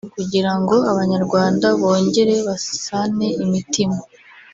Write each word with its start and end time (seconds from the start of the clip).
kugira 0.15 0.51
ngo 0.59 0.75
abanyarwanda 0.91 1.65
bongere 1.79 2.33
basane 2.47 3.27
imitima 3.43 3.97